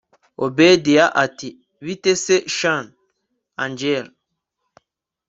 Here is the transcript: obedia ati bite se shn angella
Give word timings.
obedia 0.45 1.05
ati 1.23 1.49
bite 1.85 2.11
se 2.23 2.35
shn 2.57 2.83
angella 3.63 4.11